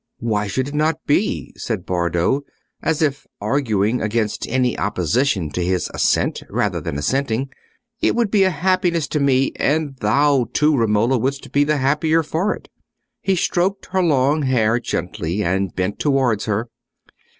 "Why 0.17 0.47
should 0.47 0.69
it 0.69 0.73
not 0.73 1.05
be?" 1.05 1.53
said 1.57 1.85
Bardo, 1.85 2.41
as 2.81 3.03
if 3.03 3.27
arguing 3.39 4.01
against 4.01 4.47
any 4.47 4.75
opposition 4.79 5.51
to 5.51 5.63
his 5.63 5.91
assent, 5.93 6.41
rather 6.49 6.81
than 6.81 6.97
assenting. 6.97 7.51
"It 8.01 8.15
would 8.15 8.31
be 8.31 8.41
a 8.43 8.49
happiness 8.49 9.07
to 9.09 9.19
me; 9.19 9.51
and 9.57 9.97
thou, 9.97 10.47
too, 10.53 10.75
Romola, 10.75 11.19
wouldst 11.19 11.51
be 11.51 11.63
the 11.63 11.77
happier 11.77 12.23
for 12.23 12.55
it." 12.55 12.67
He 13.21 13.35
stroked 13.35 13.89
her 13.91 14.01
long 14.01 14.41
hair 14.41 14.79
gently 14.79 15.43
and 15.43 15.75
bent 15.75 15.99
towards 15.99 16.45
her. 16.45 16.67